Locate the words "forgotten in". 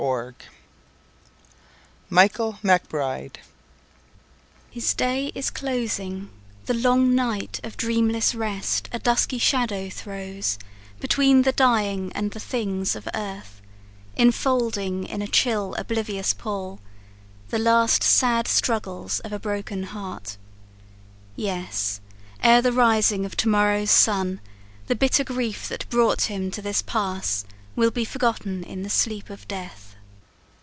28.03-28.81